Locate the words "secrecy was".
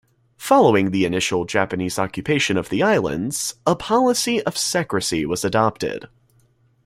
4.57-5.45